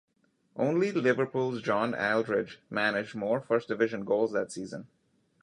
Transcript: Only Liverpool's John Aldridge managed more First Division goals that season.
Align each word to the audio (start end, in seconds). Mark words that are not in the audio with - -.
Only 0.55 0.91
Liverpool's 0.91 1.61
John 1.61 1.93
Aldridge 1.93 2.57
managed 2.71 3.13
more 3.13 3.39
First 3.39 3.67
Division 3.67 4.03
goals 4.03 4.31
that 4.31 4.51
season. 4.51 4.87